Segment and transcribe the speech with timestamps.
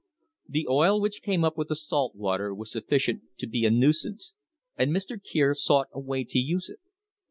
[0.49, 4.33] The oil which came up with the salt water was sufficient to be a nuisance,
[4.75, 5.15] and Mr.
[5.21, 6.79] Kier sought a way to use it.